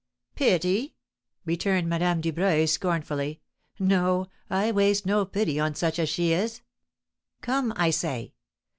[0.33, 0.95] "Pity!"
[1.45, 3.39] returned Madame Dubreuil, scornfully.
[3.77, 6.61] "No, I waste no pity on such as she is.
[7.41, 8.33] Come, I say!